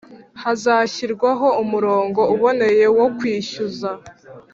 [0.41, 3.89] hazashyirwaho umurongo uboneye wo kwishyuza